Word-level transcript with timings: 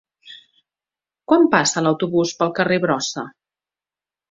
Quan 1.33 1.45
passa 1.57 1.85
l'autobús 1.87 2.33
pel 2.41 2.55
carrer 2.61 2.81
Brossa? 2.89 3.29